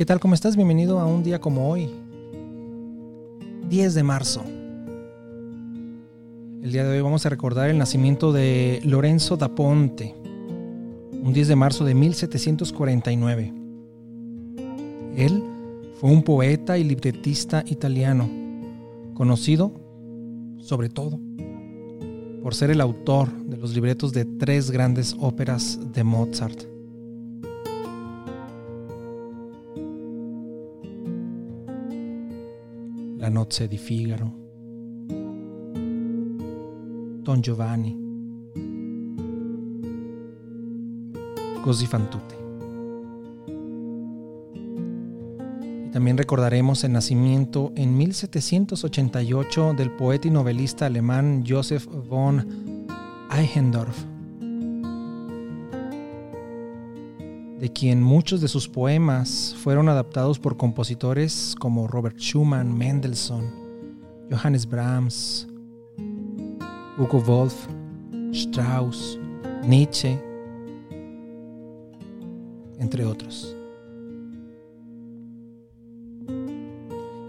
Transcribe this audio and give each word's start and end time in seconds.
¿Qué 0.00 0.06
tal? 0.06 0.18
¿Cómo 0.18 0.32
estás? 0.32 0.56
Bienvenido 0.56 0.98
a 0.98 1.04
un 1.04 1.22
día 1.22 1.42
como 1.42 1.68
hoy, 1.68 1.90
10 3.68 3.92
de 3.92 4.02
marzo. 4.02 4.42
El 6.62 6.72
día 6.72 6.84
de 6.84 6.96
hoy 6.96 7.02
vamos 7.02 7.26
a 7.26 7.28
recordar 7.28 7.68
el 7.68 7.76
nacimiento 7.76 8.32
de 8.32 8.80
Lorenzo 8.82 9.36
da 9.36 9.54
Ponte, 9.54 10.14
un 11.22 11.34
10 11.34 11.48
de 11.48 11.54
marzo 11.54 11.84
de 11.84 11.94
1749. 11.94 13.52
Él 15.18 15.42
fue 16.00 16.10
un 16.10 16.22
poeta 16.22 16.78
y 16.78 16.84
libretista 16.84 17.62
italiano, 17.66 18.26
conocido 19.12 19.70
sobre 20.60 20.88
todo 20.88 21.20
por 22.42 22.54
ser 22.54 22.70
el 22.70 22.80
autor 22.80 23.30
de 23.44 23.58
los 23.58 23.74
libretos 23.74 24.14
de 24.14 24.24
tres 24.24 24.70
grandes 24.70 25.14
óperas 25.20 25.78
de 25.92 26.04
Mozart. 26.04 26.79
La 33.20 33.28
Nozze 33.28 33.68
di 33.68 33.76
Figaro, 33.76 34.32
Don 37.22 37.40
Giovanni, 37.40 38.00
Così 41.60 41.86
fan 41.86 42.08
tutte. 42.08 42.34
Y 45.86 45.90
también 45.92 46.16
recordaremos 46.16 46.82
el 46.84 46.92
nacimiento 46.92 47.72
en 47.76 47.94
1788 47.98 49.74
del 49.74 49.90
poeta 49.90 50.28
y 50.28 50.30
novelista 50.30 50.86
alemán 50.86 51.44
Joseph 51.46 51.86
von 51.86 52.86
Eichendorff, 53.30 54.06
de 57.60 57.70
quien 57.70 58.02
muchos 58.02 58.40
de 58.40 58.48
sus 58.48 58.68
poemas 58.68 59.54
fueron 59.62 59.90
adaptados 59.90 60.38
por 60.38 60.56
compositores 60.56 61.54
como 61.58 61.86
Robert 61.86 62.16
Schumann, 62.16 62.76
Mendelssohn, 62.76 63.52
Johannes 64.30 64.66
Brahms, 64.66 65.46
Hugo 66.96 67.20
Wolf, 67.20 67.66
Strauss, 68.32 69.18
Nietzsche, 69.62 70.18
entre 72.78 73.04
otros. 73.04 73.54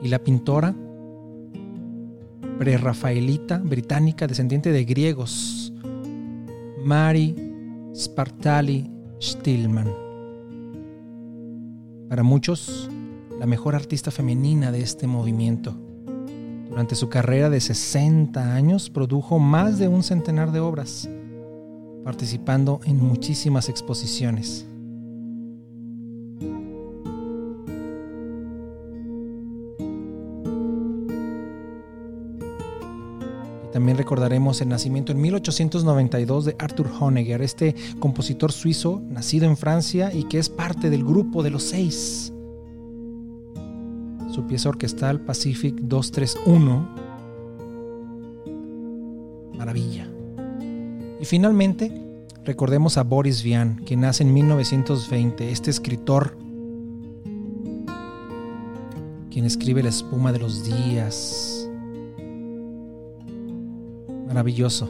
Y 0.00 0.08
la 0.08 0.20
pintora 0.20 0.72
prerrafaelita 2.60 3.58
británica 3.58 4.28
descendiente 4.28 4.70
de 4.70 4.84
griegos, 4.84 5.72
Mary 6.84 7.34
Spartali 7.92 8.88
Stillman. 9.20 10.09
Para 12.10 12.24
muchos, 12.24 12.90
la 13.38 13.46
mejor 13.46 13.76
artista 13.76 14.10
femenina 14.10 14.72
de 14.72 14.80
este 14.80 15.06
movimiento. 15.06 15.76
Durante 16.68 16.96
su 16.96 17.08
carrera 17.08 17.50
de 17.50 17.60
60 17.60 18.52
años 18.52 18.90
produjo 18.90 19.38
más 19.38 19.78
de 19.78 19.86
un 19.86 20.02
centenar 20.02 20.50
de 20.50 20.58
obras, 20.58 21.08
participando 22.02 22.80
en 22.84 22.96
muchísimas 22.96 23.68
exposiciones. 23.68 24.66
También 33.72 33.96
recordaremos 33.96 34.60
el 34.60 34.68
nacimiento 34.68 35.12
en 35.12 35.20
1892 35.20 36.44
de 36.44 36.56
Arthur 36.58 36.90
Honegger, 36.98 37.40
este 37.42 37.74
compositor 38.00 38.50
suizo 38.52 39.00
nacido 39.08 39.46
en 39.46 39.56
Francia 39.56 40.12
y 40.12 40.24
que 40.24 40.38
es 40.38 40.48
parte 40.48 40.90
del 40.90 41.04
grupo 41.04 41.42
de 41.42 41.50
los 41.50 41.62
seis. 41.62 42.32
Su 44.32 44.46
pieza 44.46 44.68
orquestal 44.68 45.20
Pacific 45.20 45.74
231. 45.74 46.88
Maravilla. 49.56 50.08
Y 51.20 51.24
finalmente, 51.24 51.92
recordemos 52.44 52.96
a 52.96 53.02
Boris 53.04 53.42
Vian, 53.42 53.84
que 53.84 53.96
nace 53.96 54.22
en 54.22 54.32
1920, 54.32 55.50
este 55.50 55.70
escritor 55.70 56.36
quien 59.30 59.44
escribe 59.44 59.82
La 59.82 59.90
espuma 59.90 60.32
de 60.32 60.38
los 60.40 60.64
días, 60.64 61.59
Maravilloso. 64.30 64.88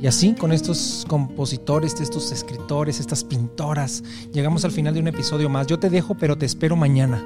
Y 0.00 0.06
así, 0.06 0.32
con 0.32 0.52
estos 0.52 1.04
compositores, 1.06 2.00
estos 2.00 2.32
escritores, 2.32 2.98
estas 2.98 3.22
pintoras, 3.22 4.02
llegamos 4.32 4.64
al 4.64 4.70
final 4.70 4.94
de 4.94 5.00
un 5.00 5.08
episodio 5.08 5.50
más. 5.50 5.66
Yo 5.66 5.78
te 5.78 5.90
dejo, 5.90 6.14
pero 6.14 6.38
te 6.38 6.46
espero 6.46 6.76
mañana. 6.76 7.22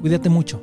Cuídate 0.00 0.28
mucho. 0.28 0.62